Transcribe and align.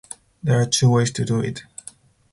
There 0.41 0.59
are 0.59 0.65
two 0.65 0.89
ways 0.89 1.11
to 1.11 1.23
do 1.25 1.41
it. 1.41 1.61